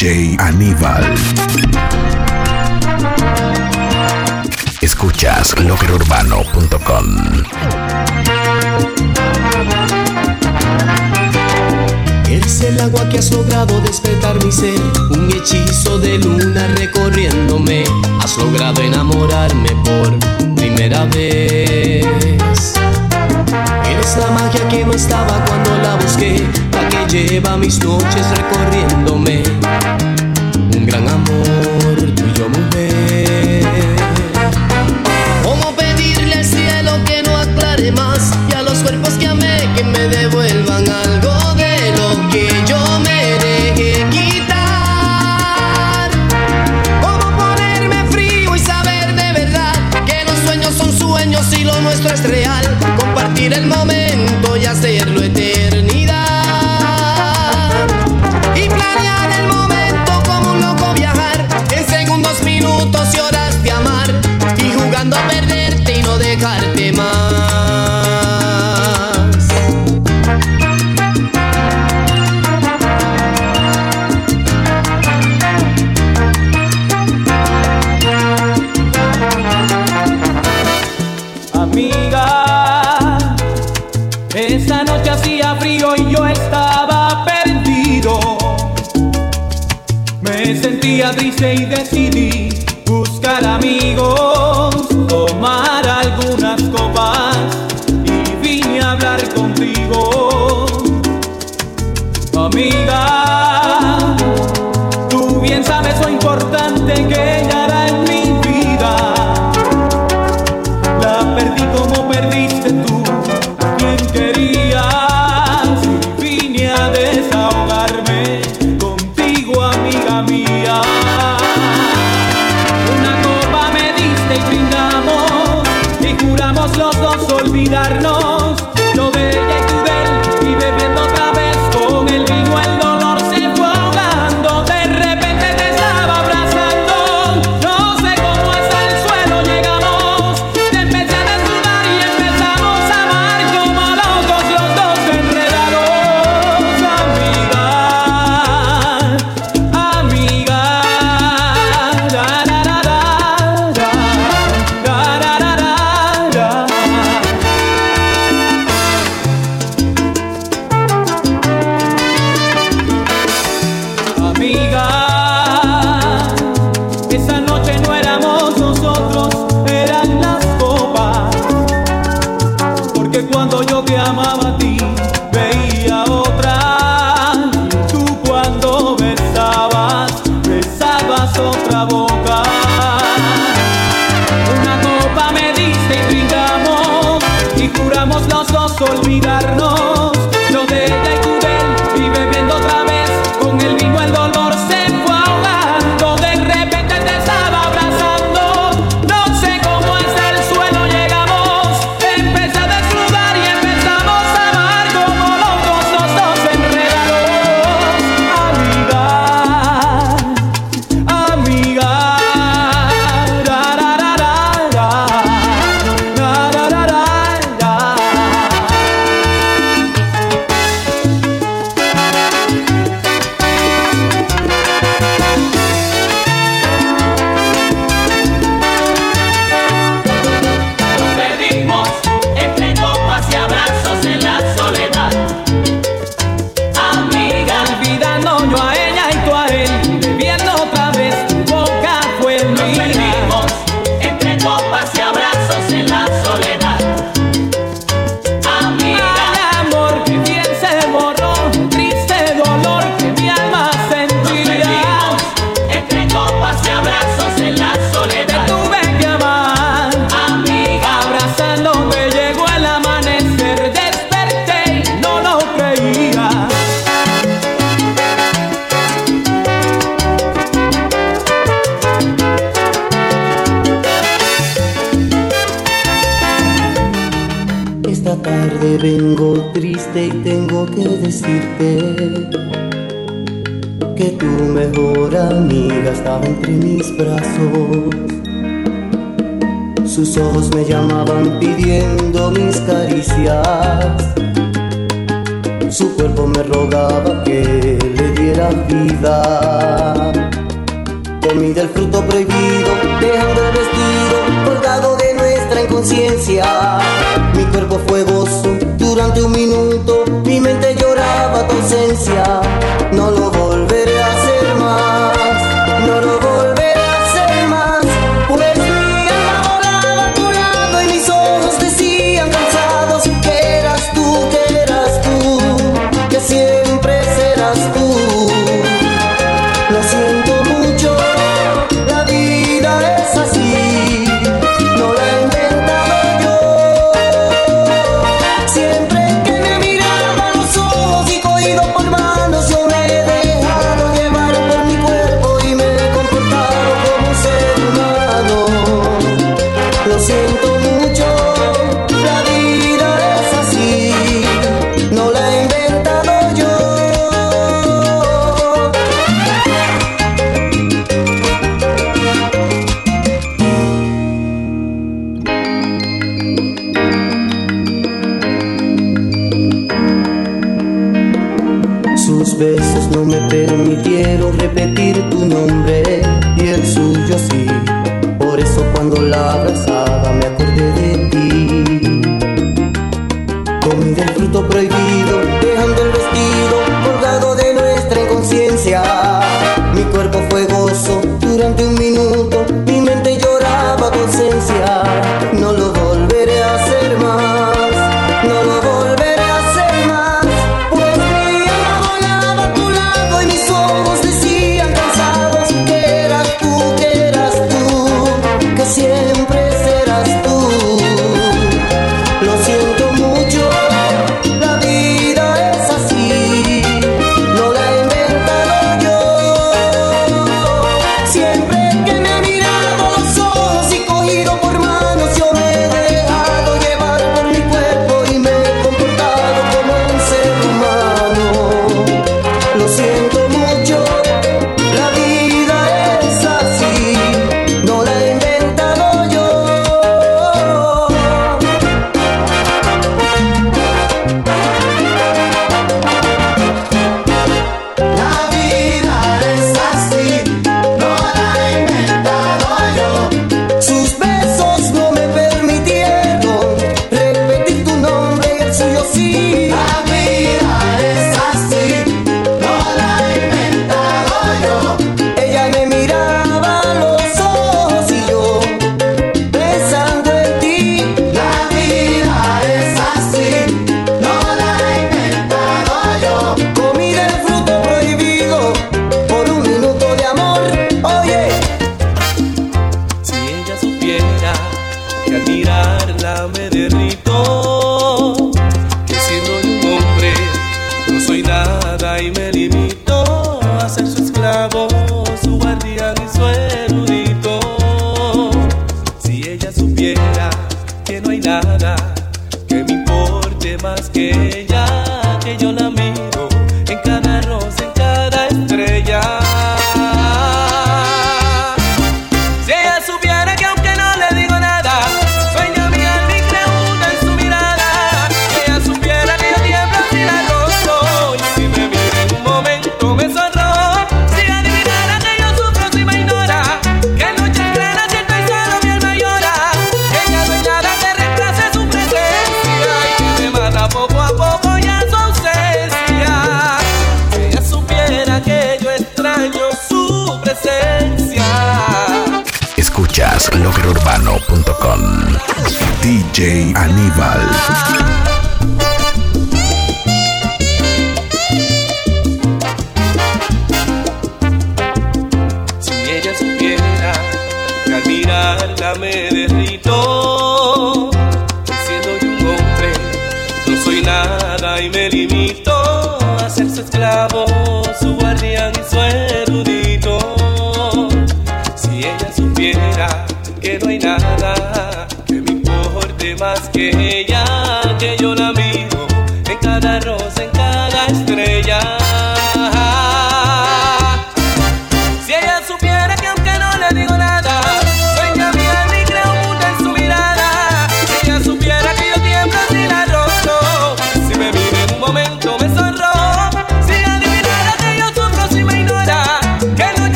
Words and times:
DJ 0.00 0.34
Aníbal. 0.38 1.14
Escuchas 4.80 5.54
lockerurbano.com. 5.58 7.04
Eres 12.30 12.60
el 12.62 12.80
agua 12.80 13.06
que 13.10 13.18
has 13.18 13.30
logrado 13.30 13.78
despertar 13.82 14.42
mi 14.42 14.50
ser, 14.50 14.80
un 15.10 15.30
hechizo 15.32 15.98
de 15.98 16.16
luna 16.16 16.66
recorriéndome. 16.78 17.84
Has 18.22 18.38
logrado 18.38 18.80
enamorarme 18.80 19.68
por 19.84 20.18
primera 20.54 21.04
vez. 21.04 22.06
Eres 23.84 24.16
la 24.16 24.30
magia 24.30 24.66
que 24.70 24.82
no 24.82 24.94
estaba 24.94 25.44
cuando 25.44 25.76
la 25.82 25.96
busqué, 25.96 26.46
lleva 27.10 27.56
mis 27.56 27.82
noches 27.82 28.24
recorriéndome. 28.36 29.42
Un 30.76 30.86
gran 30.86 31.08
amor, 31.08 31.96
tuyo 32.14 32.48
mujer. 32.48 33.96
¿Cómo 35.42 35.74
pedirle 35.74 36.34
al 36.34 36.44
cielo 36.44 36.92
que 37.04 37.22
no 37.24 37.36
aclare 37.36 37.90
más? 37.90 38.19
tem 106.94 107.06
quem 107.06 107.49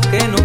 que 0.00 0.28
no 0.28 0.35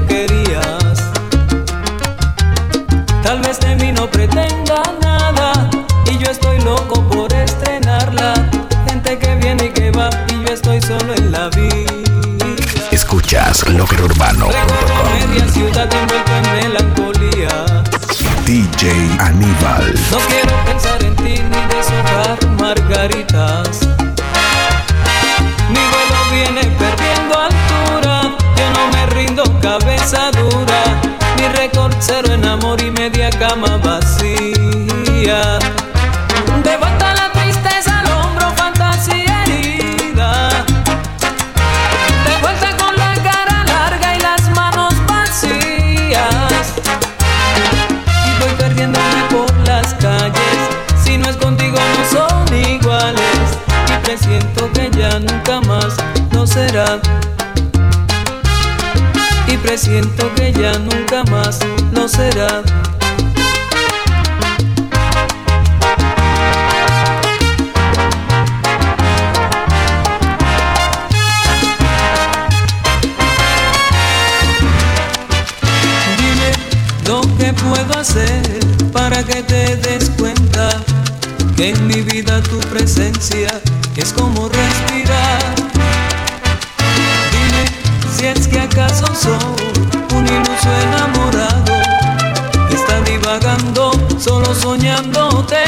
solo 94.19 94.53
soñándote. 94.53 95.63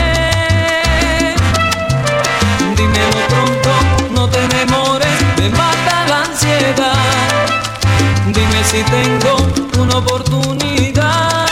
Dímelo 2.77 3.19
pronto, 3.29 3.71
no 4.11 4.29
te 4.29 4.47
demores, 4.47 5.15
me 5.37 5.49
mata 5.49 6.05
la 6.07 6.23
ansiedad. 6.25 7.45
Dime 8.27 8.63
si 8.63 8.83
tengo 8.83 9.33
una 9.81 9.97
oportunidad 9.97 11.47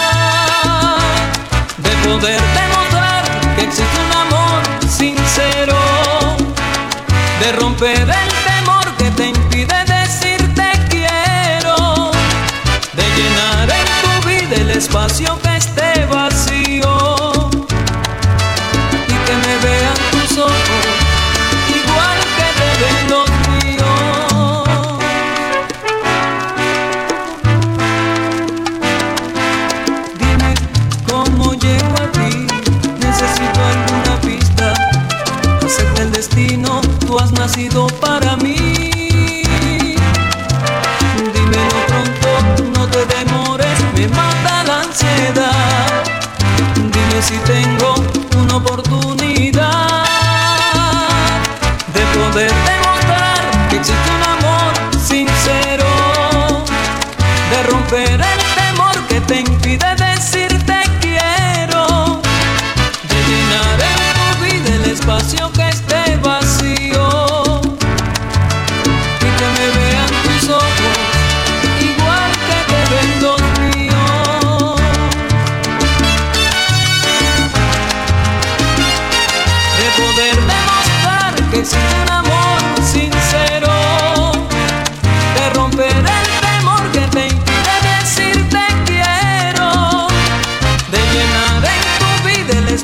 de 1.77 1.91
poder 2.07 2.41
demostrar 2.59 3.23
que 3.55 3.63
existe 3.63 3.97
un 4.07 4.13
amor 4.25 4.61
sincero, 4.87 5.77
de 7.41 7.51
romper 7.53 8.01
el 8.01 8.40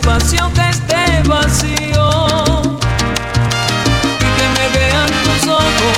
que 0.07 0.69
esté 0.69 1.21
vacío 1.27 2.09
y 4.15 4.29
que 4.37 4.47
me 4.55 4.65
vean 4.77 5.09
tus 5.23 5.49
ojos 5.49 5.97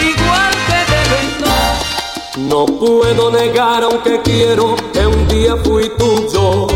igual 0.00 0.52
que 0.68 0.80
te 0.92 1.00
ven. 1.10 2.48
No 2.48 2.66
puedo 2.66 3.30
negar 3.32 3.82
aunque 3.82 4.20
quiero 4.22 4.76
que 4.92 5.06
un 5.06 5.26
día 5.26 5.56
fui 5.64 5.90
tuyo. 5.98 6.68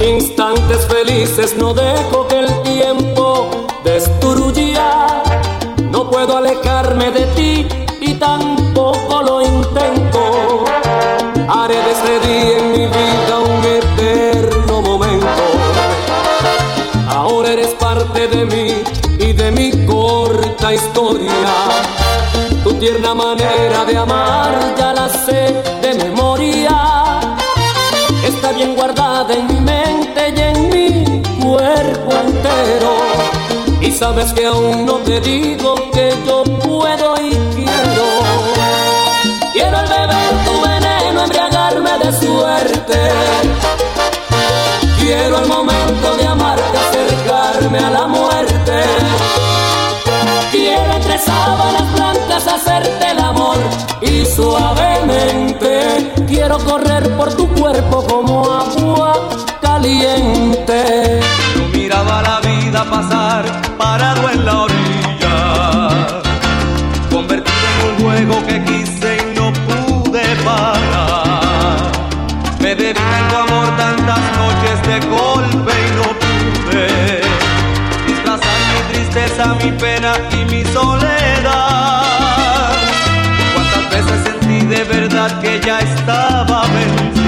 Instantes 0.00 0.86
felices 0.86 1.54
no 1.56 1.74
dejo 1.74 2.26
que 2.26 2.38
el 2.38 2.62
tiempo 2.62 3.50
destruya. 3.84 5.22
No 5.90 6.08
puedo 6.08 6.38
alejarme 6.38 7.10
de 7.10 7.26
ti 7.36 7.68
tierna 22.80 23.14
manera 23.14 23.84
de 23.84 23.94
amar 23.94 24.74
ya 24.78 24.94
la 24.94 25.06
sé 25.10 25.52
de 25.82 25.94
memoria. 26.02 26.74
Está 28.24 28.52
bien 28.52 28.74
guardada 28.74 29.34
en 29.34 29.46
mi 29.48 29.60
mente 29.60 30.32
y 30.34 30.40
en 30.40 30.58
mi 30.70 31.22
cuerpo 31.42 32.10
entero. 32.24 32.92
Y 33.82 33.92
sabes 33.92 34.32
que 34.32 34.46
aún 34.46 34.86
no 34.86 34.94
te 35.08 35.20
digo 35.20 35.74
que 35.92 36.14
yo 36.26 36.42
puedo 36.42 37.16
y 37.20 37.30
quiero. 37.54 38.06
Quiero 39.52 39.76
al 39.76 39.86
beber 39.86 40.34
tu 40.46 40.54
veneno, 40.62 41.24
embriagarme 41.24 41.98
de 42.02 42.12
suerte. 42.18 42.98
Quiero 44.98 45.36
al 45.36 45.46
momento 45.48 46.16
de 46.16 46.26
amarte 46.26 46.78
acercarme 46.78 47.78
a 47.78 47.90
la 47.90 48.06
muerte. 48.06 48.29
Entre 51.20 51.34
sábanas 51.34 51.92
blancas 51.92 52.46
hacerte 52.46 53.10
el 53.10 53.18
amor 53.18 53.56
y 54.00 54.24
suavemente 54.24 56.12
quiero 56.26 56.58
correr 56.58 57.14
por 57.16 57.34
tu 57.34 57.46
cuerpo 57.48 58.06
como 58.06 58.50
agua 58.50 59.28
caliente. 59.60 61.20
Yo 61.54 61.78
miraba 61.78 62.22
la 62.22 62.40
vida 62.40 62.84
pasar 62.84 63.44
parado 63.76 64.30
en 64.30 64.44
la 64.46 64.62
orilla, 64.62 65.98
convertido 67.10 67.66
en 67.82 67.90
un 67.90 68.02
juego 68.02 68.46
que 68.46 68.64
quise 68.64 69.18
y 69.18 69.34
no 69.38 69.52
pude 69.52 70.22
parar. 70.44 71.92
Me 72.60 72.74
bebí 72.74 72.98
en 72.98 73.28
tu 73.28 73.36
amor 73.36 73.76
tantas 73.76 74.20
noches 74.38 74.82
de 74.86 75.00
golpe 75.08 75.72
y 75.86 75.90
no 75.96 76.08
pude 76.22 77.20
disfrazar 78.06 78.58
mi 78.72 78.94
tristeza, 78.94 79.54
mi 79.62 79.72
pena 79.72 80.12
y 80.32 80.44
mi 80.46 80.64
soledad. 80.72 80.99
Verdad 85.20 85.40
que 85.40 85.60
ya 85.60 85.80
estaba 85.80 86.62
vencido 86.68 87.19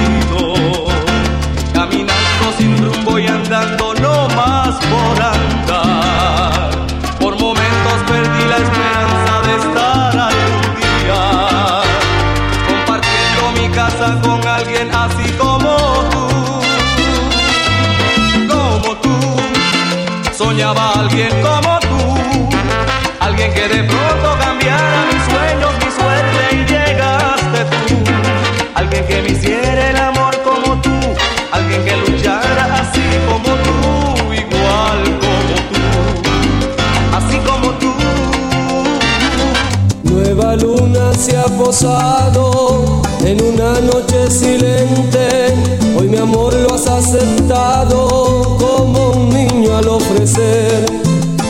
en 43.25 43.41
una 43.41 43.81
noche 43.81 44.29
silente. 44.29 45.55
Hoy 45.97 46.09
mi 46.09 46.17
amor 46.17 46.53
lo 46.55 46.75
has 46.75 46.89
aceptado 46.89 48.57
como 48.59 49.11
un 49.11 49.29
niño 49.29 49.77
al 49.77 49.87
ofrecer 49.87 50.85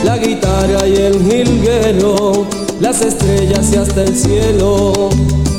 la 0.03 0.17
guitarra 0.17 0.87
y 0.87 0.95
el 0.97 1.19
jilguero, 1.25 2.45
las 2.79 3.01
estrellas 3.01 3.71
y 3.73 3.77
hasta 3.77 4.03
el 4.03 4.15
cielo. 4.15 5.09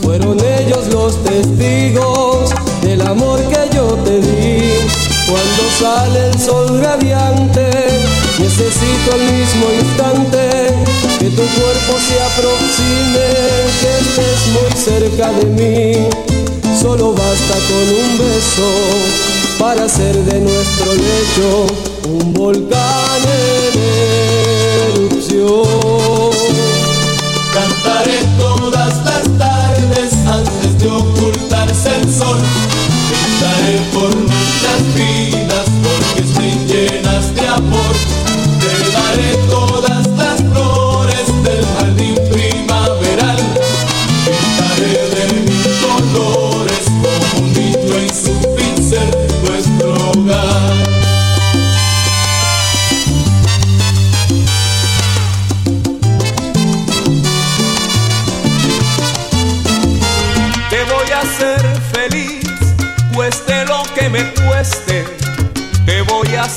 Fueron 0.02 0.38
ellos 0.38 0.86
los 0.92 1.16
testigos 1.24 2.50
del 2.82 3.02
amor 3.02 3.40
que 3.48 3.74
yo 3.74 3.86
te 4.04 4.20
di. 4.20 4.70
Cuando 5.26 5.62
sale 5.80 6.28
el 6.28 6.38
sol 6.38 6.80
radiante, 6.80 7.70
necesito 8.38 9.14
al 9.14 9.20
mismo 9.20 9.66
instante 9.80 10.74
que 11.18 11.30
tu 11.30 11.42
cuerpo 11.42 11.98
se 12.06 12.20
aproxime, 12.22 13.43
estés 14.14 14.46
muy 14.52 14.70
cerca 14.80 15.32
de 15.32 15.44
mí. 15.46 16.08
Solo 16.80 17.12
basta 17.14 17.54
con 17.68 17.86
un 18.02 18.18
beso 18.18 18.70
para 19.58 19.84
hacer 19.84 20.14
de 20.24 20.40
nuestro 20.40 20.94
lecho 20.94 21.66
un 22.08 22.32
volcán 22.32 23.22
en 23.24 23.72
erupción. 24.94 26.30
Cantaré 27.52 28.18
todas 28.38 28.94
las 29.04 29.38
tardes 29.38 30.12
antes 30.26 30.78
de 30.78 30.88
ocultarse 30.88 31.96
el 31.96 32.14
sol. 32.14 32.38
Gritaré 33.10 33.80
por 33.92 34.14
nuestras 34.14 34.94
vidas 34.94 35.66
porque 35.82 36.20
estén 36.20 36.68
llenas 36.68 37.34
de 37.34 37.48
amor. 37.48 37.94
Te 38.60 38.90
daré 38.92 39.36
todas 39.48 39.63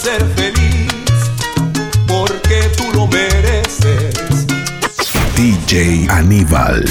hacer 0.08 0.26
feliz, 0.36 0.93
porque 2.08 2.72
tú 2.78 2.84
lo 2.93 3.08
mereces. 3.08 4.15
DJ 5.36 6.08
Aníbal. 6.10 6.86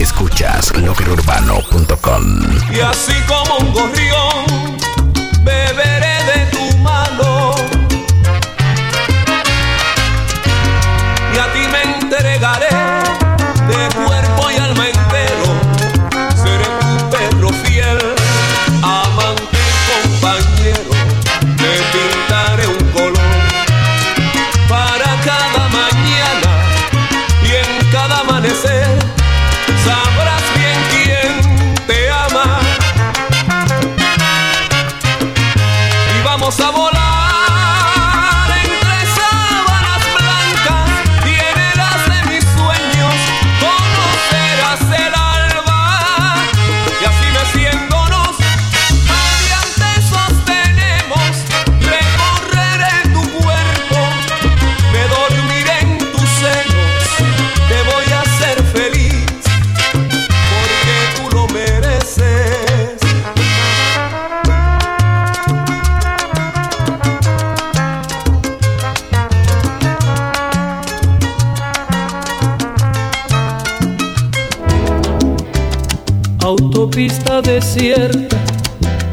Escuchas 0.00 0.74
loquerurbano.com. 0.76 2.24
Y 2.74 2.80
así 2.80 3.12
como 3.28 3.58
un 3.58 3.72
gorrión, 3.72 4.69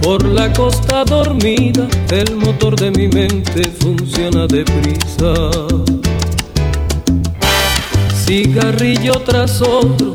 por 0.02 0.26
la 0.26 0.52
costa 0.52 1.04
dormida, 1.04 1.88
el 2.10 2.38
motor 2.38 2.76
de 2.76 2.90
mi 2.90 3.08
mente 3.08 3.70
funciona 3.80 4.48
deprisa. 4.48 5.52
Cigarrillo 8.26 9.22
tras 9.22 9.62
otro 9.62 10.12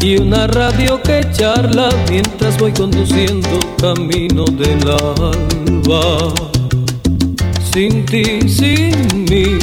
y 0.00 0.18
una 0.18 0.46
radio 0.48 1.00
que 1.00 1.26
charla 1.32 1.88
mientras 2.10 2.58
voy 2.58 2.72
conduciendo 2.72 3.58
camino 3.80 4.44
del 4.44 4.90
alba. 4.90 6.34
Sin 7.72 8.04
ti, 8.04 8.46
sin 8.48 9.24
mí, 9.30 9.58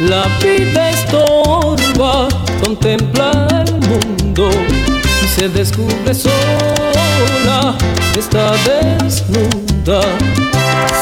la 0.00 0.24
vida 0.42 0.90
estorba, 0.90 2.26
contempla 2.60 3.46
el 3.64 3.72
mundo 3.88 4.50
se 5.38 5.48
descubre 5.50 6.12
sola, 6.12 7.78
está 8.18 8.54
desnuda, 8.66 10.00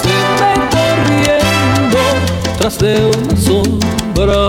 se 0.03 0.17
ve 0.37 0.53
corriendo 0.75 1.99
tras 2.59 2.79
de 2.79 3.07
una 3.07 3.37
sombra. 3.41 4.49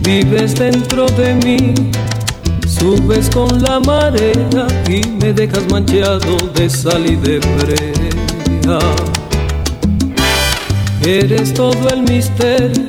Vives 0.00 0.56
dentro 0.56 1.06
de 1.06 1.34
mí, 1.34 1.74
subes 2.66 3.30
con 3.30 3.62
la 3.62 3.78
marea 3.78 4.66
y 4.88 5.06
me 5.22 5.32
dejas 5.32 5.64
manchado 5.70 6.36
de 6.54 6.68
sal 6.68 7.06
y 7.06 7.14
de 7.14 7.38
brea. 7.38 8.80
Eres 11.06 11.54
todo 11.54 11.88
el 11.90 12.02
misterio, 12.02 12.88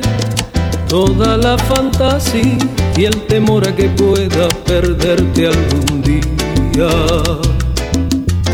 toda 0.88 1.38
la 1.38 1.56
fantasía 1.56 2.79
y 2.98 3.06
el 3.06 3.22
temor 3.28 3.68
a 3.68 3.76
que 3.76 3.90
pueda 3.90 4.48
perderte 4.66 5.48
algún 5.48 6.02
día. 6.02 6.90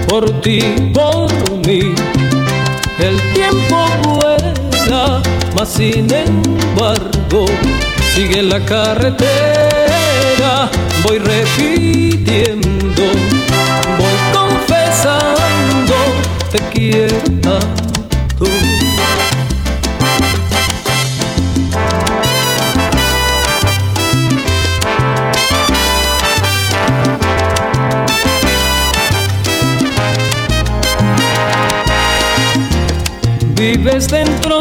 Por 0.08 0.42
ti, 0.42 0.60
por 0.94 1.32
mí, 1.66 1.94
el 3.00 3.20
tiempo 3.34 3.86
vuela, 4.04 5.22
mas 5.56 5.70
sin 5.70 6.08
embargo 6.14 7.46
sigue 8.16 8.42
la 8.44 8.64
carretera, 8.64 9.12
voy 11.04 11.18
repitiendo, 11.20 12.75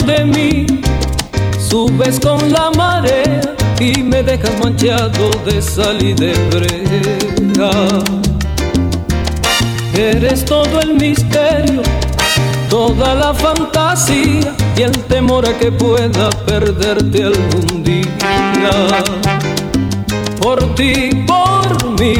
de 0.07 0.25
mí 0.25 0.67
Subes 1.75 2.21
con 2.21 2.53
la 2.53 2.71
marea 2.77 3.41
y 3.81 4.03
me 4.03 4.23
dejas 4.23 4.57
manchado 4.61 5.31
de 5.45 5.61
sal 5.61 6.01
y 6.01 6.13
de 6.13 6.33
brea. 6.51 7.71
Eres 9.93 10.45
todo 10.45 10.81
el 10.81 10.95
misterio, 10.95 11.83
toda 12.71 13.15
la 13.17 13.35
fantasía 13.35 14.55
y 14.77 14.83
el 14.83 14.93
temor 15.05 15.49
a 15.49 15.59
que 15.59 15.73
pueda 15.73 16.31
perderte 16.47 17.25
algún 17.25 17.83
día. 17.83 18.07
Por 20.41 20.75
ti, 20.77 21.25
por 21.27 21.91
mí, 21.99 22.15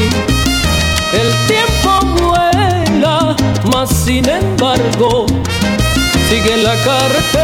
el 1.13 1.31
tiempo 1.47 2.25
vuela, 2.25 3.37
mas 3.71 3.91
sin 3.91 4.29
embargo 4.29 5.27
sigue 6.29 6.57
la 6.57 6.75
carretera 6.83 7.44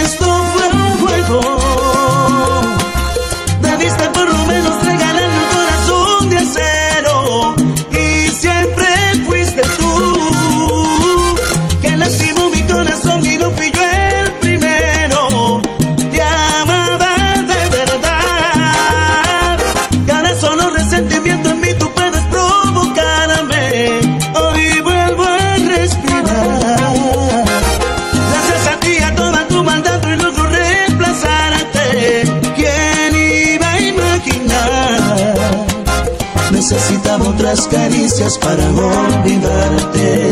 Otras 37.51 37.67
caricias 37.67 38.37
para 38.37 38.63
olvidarte. 38.63 40.31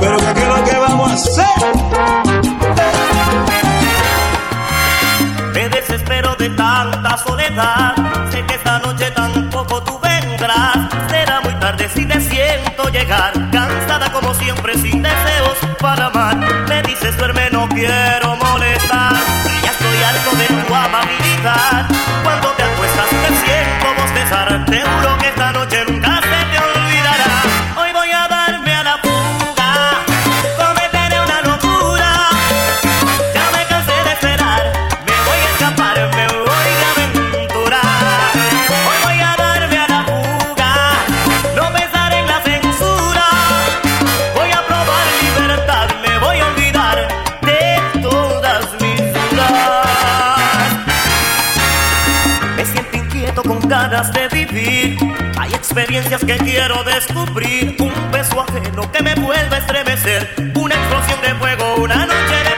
Pero 0.00 0.16
¿qué 0.16 0.40
es 0.40 0.48
lo 0.48 0.64
que 0.64 0.78
vamos 0.78 1.10
a 1.10 1.14
hacer? 1.16 1.44
Me 5.52 5.68
desespero 5.68 6.34
de 6.36 6.48
tanta 6.48 7.18
soledad. 7.18 7.94
Sé 8.30 8.42
que 8.46 8.54
esta 8.54 8.78
noche 8.78 9.10
tampoco 9.10 9.82
tú 9.82 10.00
vendrás. 10.00 10.88
Será 11.10 11.42
muy 11.42 11.52
tarde 11.56 11.90
si 11.94 12.06
te 12.06 12.18
siento 12.22 12.88
llegar. 12.88 13.34
Cansada 13.50 14.10
como 14.10 14.32
siempre, 14.32 14.78
sin 14.78 15.02
deseos 15.02 15.58
para 15.78 16.06
amar. 16.06 16.45
Duerme, 17.14 17.50
no 17.52 17.68
quiero 17.68 18.25
experiencias 55.76 56.24
que 56.24 56.38
quiero 56.38 56.82
descubrir. 56.84 57.76
Un 57.80 57.92
beso 58.10 58.40
ajeno 58.40 58.90
que 58.90 59.02
me 59.02 59.14
vuelva 59.14 59.56
a 59.56 59.58
estremecer. 59.58 60.52
Una 60.54 60.74
explosión 60.74 61.20
de 61.20 61.34
fuego, 61.34 61.74
una 61.76 62.06
noche 62.06 62.36
de 62.44 62.55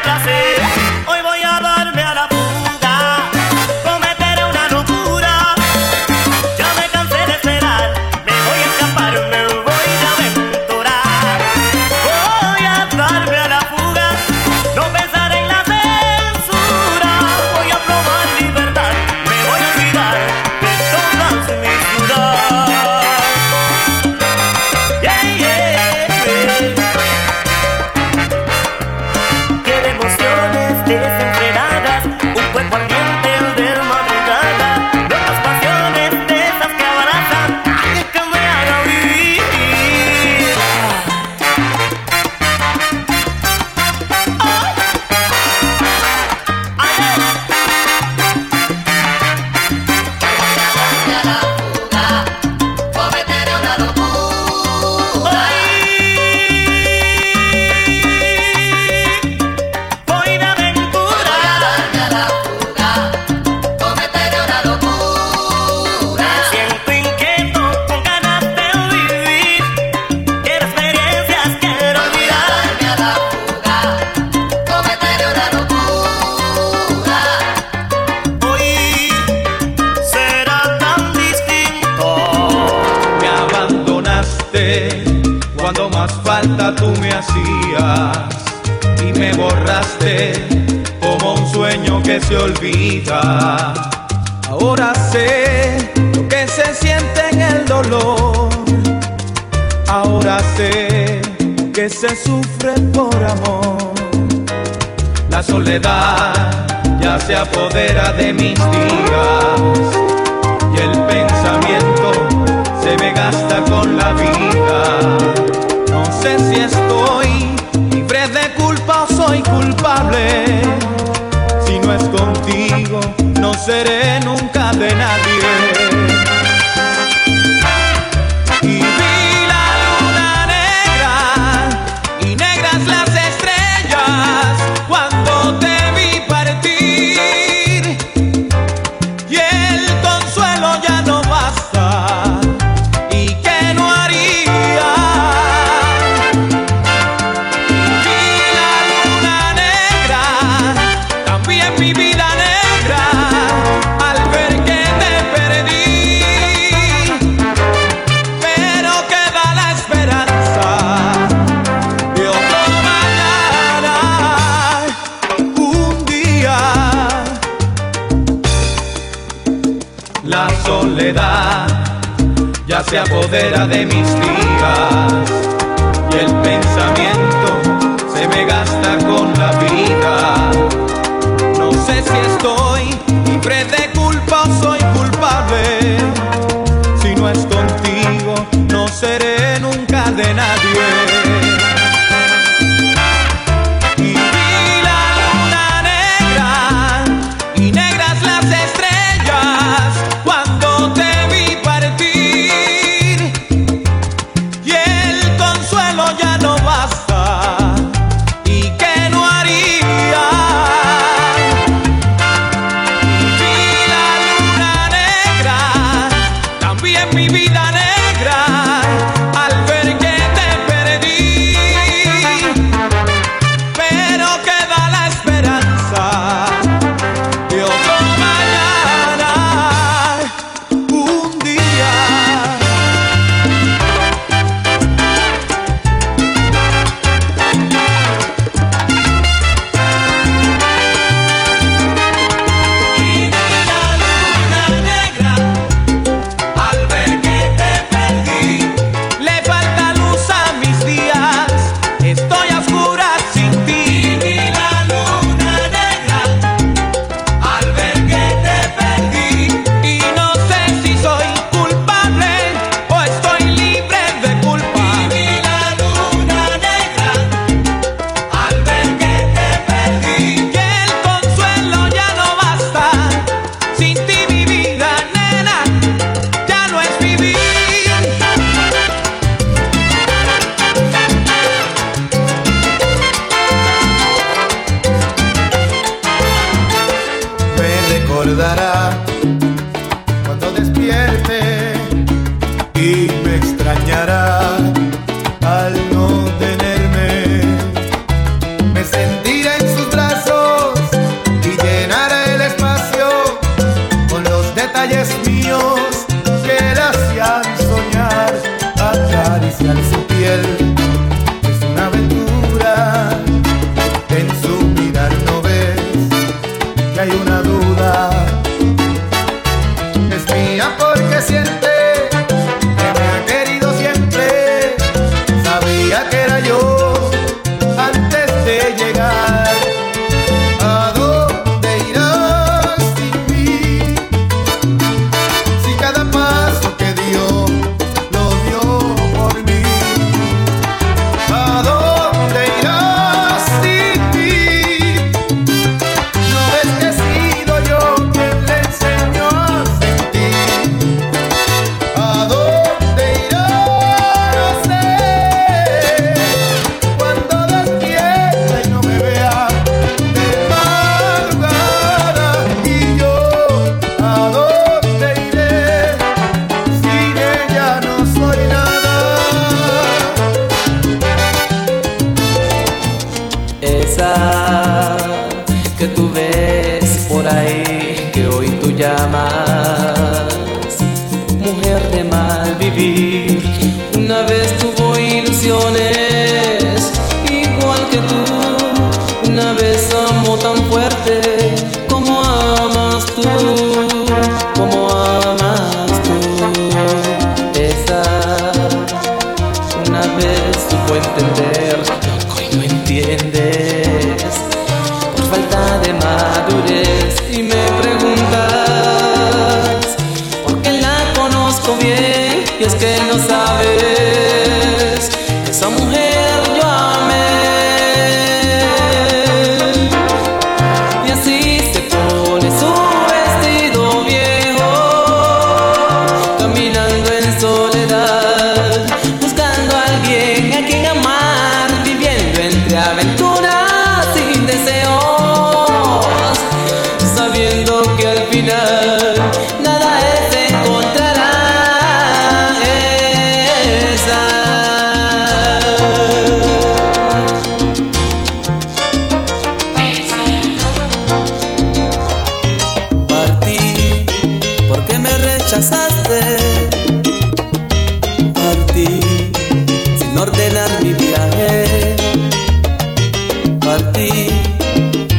se 172.89 172.99
apodera 172.99 173.67
de 173.67 173.85
mis 173.85 174.15
días 174.21 175.48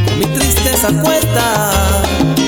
con 0.05 0.19
mi 0.19 0.25
tristeza 0.25 0.89
cuenta. 1.01 2.38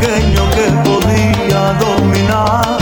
pequeño 0.00 0.50
que 0.50 0.66
podía 0.88 1.72
dominar, 1.78 2.78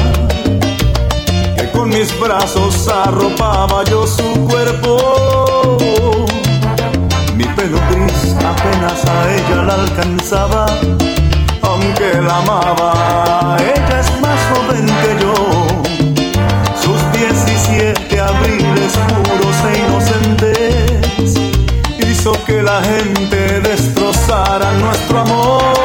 que 1.57 1.71
con 1.71 1.89
mis 1.89 2.19
brazos 2.21 2.89
arropaba 2.89 3.85
yo 3.85 4.07
su 4.07 4.47
cuerpo. 4.47 5.77
Mi 7.35 7.45
pelo 7.45 7.79
gris 7.91 8.35
apenas 8.45 9.05
a 9.05 9.35
ella 9.35 9.63
la 9.63 9.75
alcanzaba, 9.75 10.67
aunque 11.63 12.21
la 12.23 12.37
amaba, 12.39 13.57
ella 13.61 14.01
es 14.01 14.11
más 14.21 14.41
joven 14.53 14.87
que 14.87 15.13
yo. 15.23 15.35
Sus 16.81 17.01
17 17.13 18.21
abriles 18.21 18.93
puros 19.09 19.57
e 19.71 19.79
inocentes 19.87 21.35
hizo 22.09 22.33
que 22.45 22.63
la 22.63 22.81
gente 22.83 23.61
destrozara 23.61 24.73
nuestro 24.73 25.21
amor. 25.21 25.78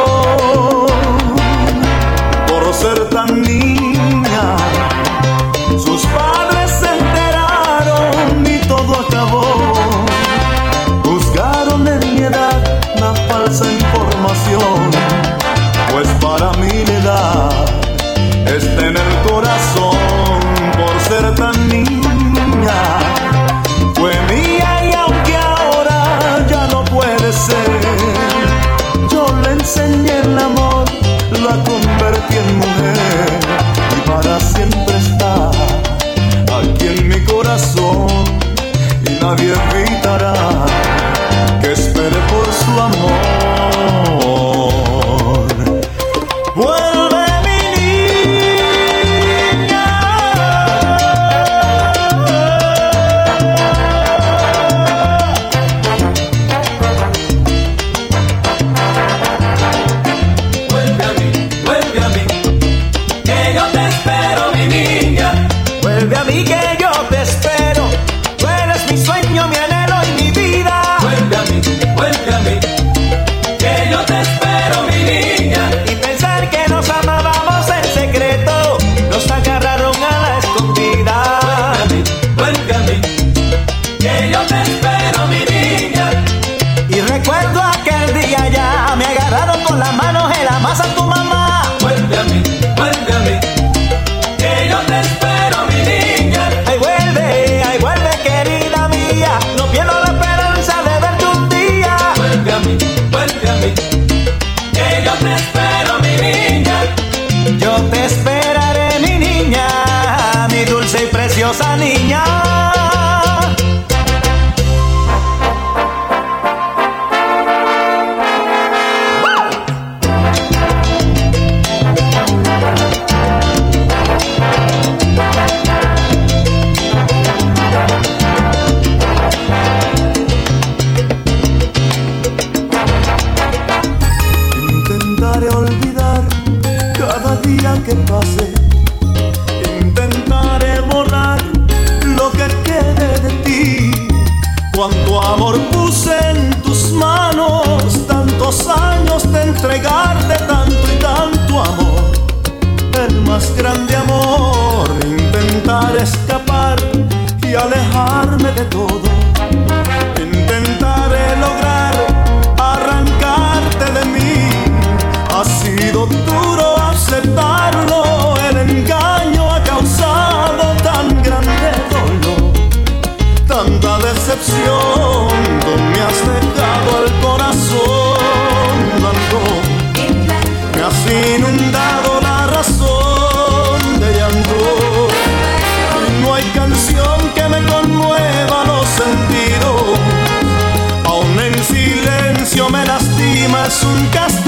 un 193.81 194.05
castigo. 194.11 194.42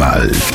Festival. 0.00 0.49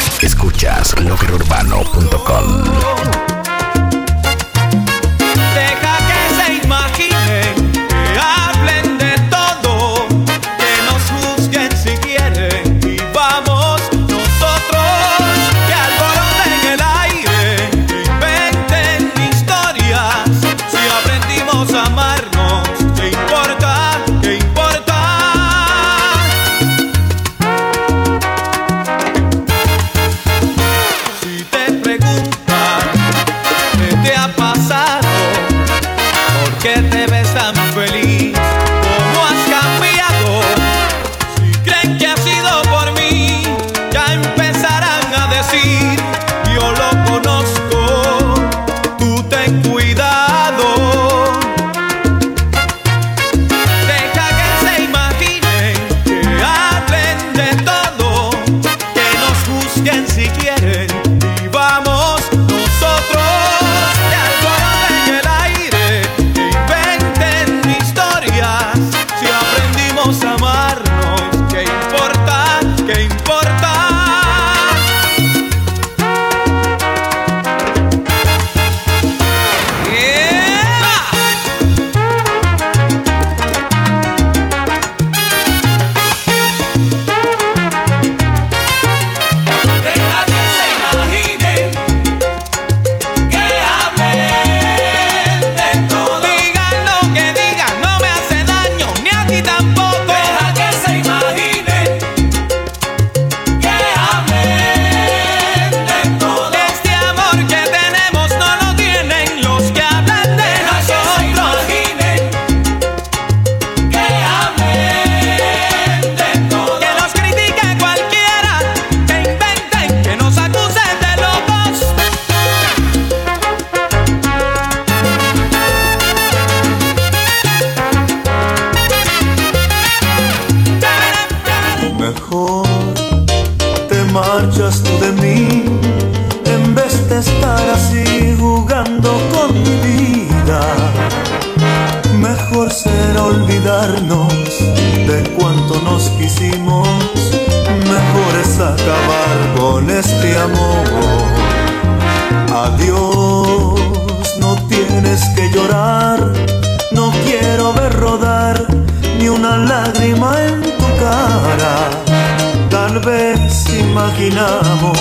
imaginamos 163.90 164.98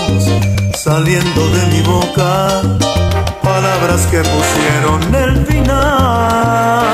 saliendo 0.74 1.48
de 1.50 1.66
mi 1.66 1.80
boca, 1.82 2.62
palabras 3.42 4.06
que 4.10 4.22
pusieron 4.22 5.14
el 5.14 5.46
final. 5.46 6.84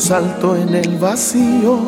Un 0.00 0.06
salto 0.06 0.56
en 0.56 0.74
el 0.74 0.96
vacío. 0.96 1.78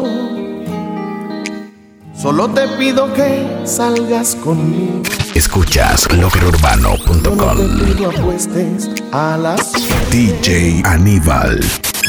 Solo 2.14 2.48
te 2.50 2.68
pido 2.76 3.10
que 3.14 3.62
salgas 3.64 4.36
conmigo. 4.36 5.02
Escuchas 5.34 6.06
Yo 6.10 6.18
no 6.18 6.28
te 6.28 7.94
pido 7.94 8.10
apuestes 8.10 8.90
a 9.12 9.38
las 9.38 9.72
DJ 10.10 10.82
Aníbal. 10.84 11.58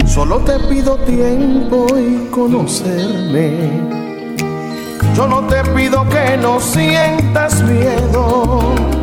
Solo 0.06 0.40
te 0.40 0.60
pido 0.68 0.98
tiempo 0.98 1.88
y 1.98 2.30
conocerme. 2.30 3.70
Yo 5.16 5.26
no 5.28 5.48
te 5.48 5.64
pido 5.74 6.08
que 6.10 6.38
no 6.38 6.60
sientas 6.60 7.62
miedo. 7.62 9.03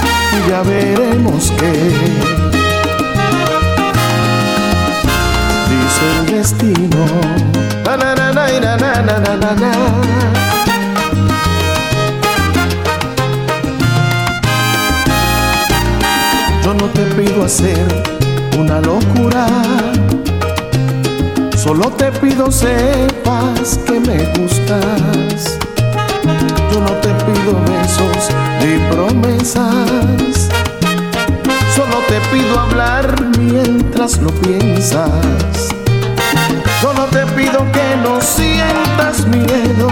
y 0.33 0.49
ya 0.49 0.61
veremos 0.61 1.51
qué. 1.59 1.71
Dice 5.69 6.05
el 6.19 6.25
destino. 6.37 7.41
Yo 16.63 16.73
no 16.73 16.85
te 16.87 17.03
pido 17.15 17.43
hacer 17.43 17.85
una 18.57 18.79
locura, 18.81 19.47
solo 21.57 21.89
te 21.91 22.11
pido 22.13 22.51
sepas 22.51 23.79
que 23.85 23.99
me 23.99 24.23
gustas. 24.37 25.70
Yo 26.23 26.79
no 26.79 26.91
te 27.01 27.09
pido 27.25 27.53
besos 27.65 28.29
ni 28.59 28.77
promesas, 28.91 30.49
solo 31.75 31.97
te 32.07 32.19
pido 32.31 32.59
hablar 32.59 33.15
mientras 33.37 34.17
lo 34.19 34.29
piensas. 34.29 35.09
Yo 36.81 36.93
no 36.93 37.05
te 37.05 37.25
pido 37.27 37.65
que 37.71 37.95
no 38.03 38.21
sientas 38.21 39.25
miedo, 39.27 39.89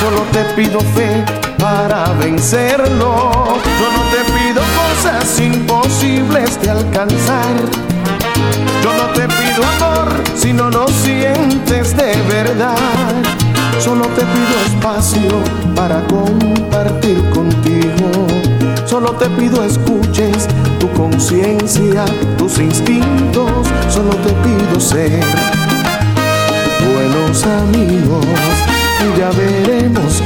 solo 0.00 0.22
te 0.32 0.44
pido 0.56 0.80
fe 0.80 1.24
para 1.58 2.04
vencerlo. 2.14 3.58
Yo 3.80 3.88
no 3.96 4.02
te 4.10 4.32
pido 4.32 4.62
cosas 4.80 5.40
imposibles 5.40 6.60
de 6.62 6.70
alcanzar. 6.70 7.54
Yo 8.82 8.92
no 8.92 9.12
te 9.14 9.26
pido 9.28 9.62
amor 9.76 10.22
si 10.36 10.52
no 10.52 10.70
lo 10.70 10.86
sientes 10.88 11.96
de 11.96 12.14
verdad. 12.22 13.47
Solo 13.78 14.06
te 14.08 14.22
pido 14.22 14.54
espacio 14.66 15.42
para 15.74 16.04
compartir 16.08 17.18
contigo. 17.30 18.26
Solo 18.84 19.12
te 19.12 19.26
pido 19.30 19.64
escuches 19.64 20.48
tu 20.80 20.90
conciencia, 20.92 22.04
tus 22.36 22.58
instintos. 22.58 23.50
Solo 23.88 24.10
te 24.16 24.32
pido 24.42 24.80
ser 24.80 25.22
buenos 26.92 27.44
amigos 27.44 28.26
y 29.00 29.18
ya 29.20 29.30
veremos 29.30 30.22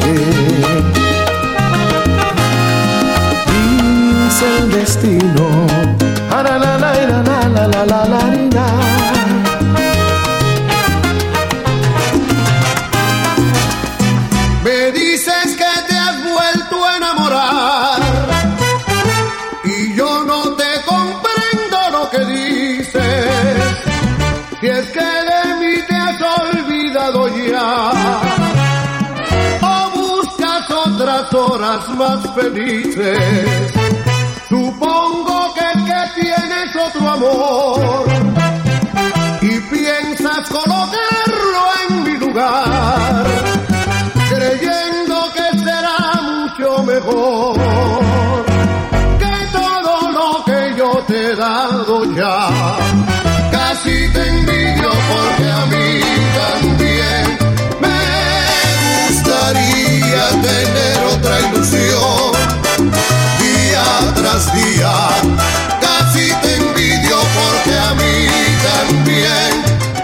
más 31.91 32.21
felices. 32.35 33.73
Supongo 34.49 35.55
que 35.55 35.85
que 35.85 36.21
tienes 36.21 36.77
otro 36.77 37.09
amor 37.09 38.05
y 39.41 39.59
piensas 39.61 40.49
colocarlo 40.49 41.63
en 41.89 42.05
mi 42.05 42.19
lugar 42.19 43.25
creyendo 44.29 45.17
que 45.35 45.59
será 45.59 46.21
mucho 46.23 46.83
mejor 46.85 48.45
que 49.19 49.47
todo 49.53 50.13
lo 50.13 50.45
que 50.45 50.75
yo 50.77 50.91
te 51.07 51.33
he 51.33 51.37
dado 51.37 52.05
ya. 52.15 52.51
Casi 53.51 54.13
te 54.13 54.29
envidio 54.29 54.91
porque 55.11 55.51
a 55.51 55.67
mí 55.73 56.01
también 56.37 57.39
me 57.81 59.09
gustaría 59.09 60.29
tener 60.43 61.12
ilusión 61.49 62.33
día 63.41 63.85
tras 64.15 64.53
día. 64.55 64.93
Casi 65.81 66.33
te 66.43 66.57
envidio 66.57 67.17
porque 67.39 67.79
a 67.79 67.95
mí 67.95 68.29
también 68.71 69.51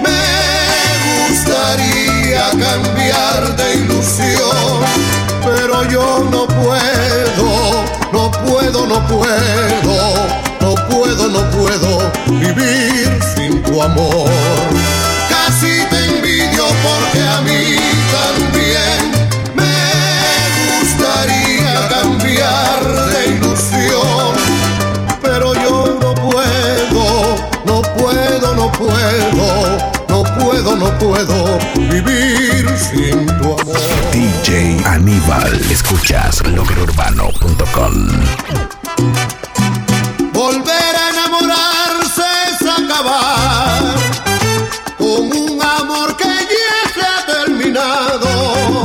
me 0.02 1.28
gustaría 1.28 2.50
cambiar 2.50 3.56
de 3.56 3.74
ilusión, 3.74 4.84
pero 5.44 5.88
yo 5.88 6.26
no 6.30 6.46
puedo, 6.46 7.84
no 8.12 8.30
puedo, 8.30 8.86
no 8.86 9.06
puedo, 9.06 10.28
no 10.60 10.74
puedo, 10.88 11.28
no 11.28 11.50
puedo 11.50 12.12
vivir 12.28 13.18
sin 13.34 13.62
tu 13.62 13.82
amor. 13.82 14.47
Puedo, 30.68 30.76
no 30.76 30.98
puedo 30.98 31.58
vivir 31.90 32.68
sin 32.78 33.26
tu 33.38 33.58
amor. 33.58 33.76
DJ 34.12 34.82
Aníbal. 34.84 35.54
Escuchas 35.70 36.42
loquerurbano.com. 36.46 38.08
Volver 40.32 40.96
a 40.96 41.10
enamorarse 41.10 42.22
es 42.50 42.62
acabar 42.66 43.82
con 44.98 45.32
un 45.32 45.62
amor 45.62 46.16
que 46.16 46.24
ya 46.24 46.92
se 46.94 47.02
ha 47.02 47.26
terminado. 47.26 48.84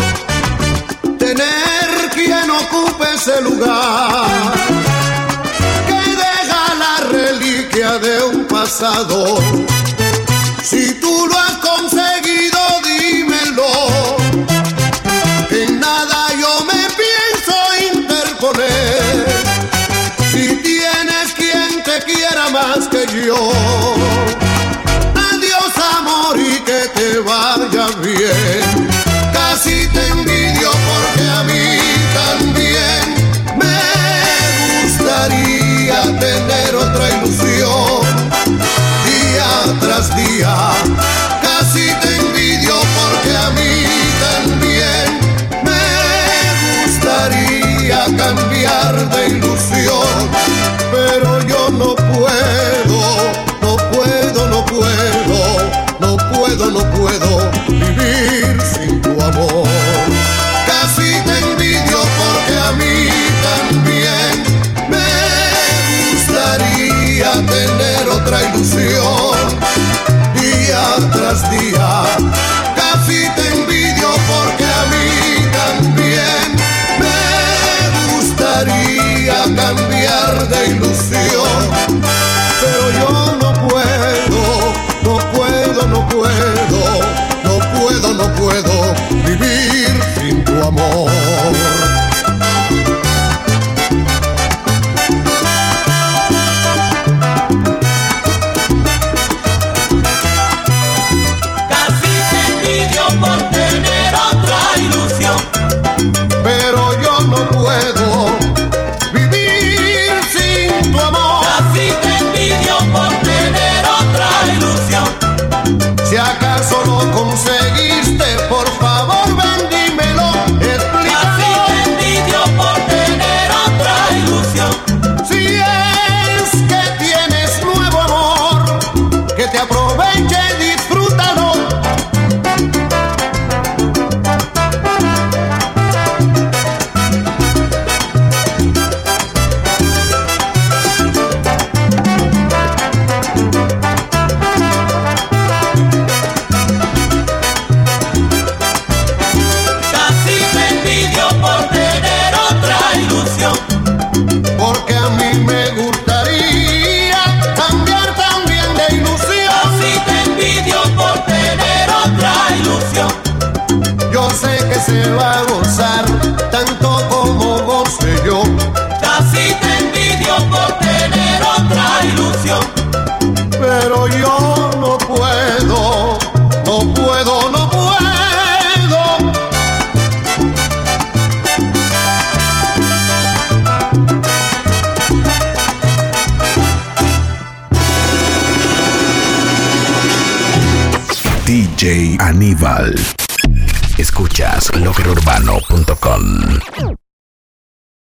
Tener 1.18 2.10
quien 2.14 2.50
ocupe 2.50 3.14
ese 3.16 3.42
lugar 3.42 4.54
que 5.88 6.12
deja 6.16 6.76
la 6.76 6.96
reliquia 7.10 8.00
de 8.00 8.24
un 8.24 8.46
pasado. 8.46 9.73
Adiós 25.16 25.74
amor 25.98 26.40
y 26.40 26.60
que 26.62 26.90
te 26.96 27.20
vaya 27.20 27.88
bien. 28.02 28.83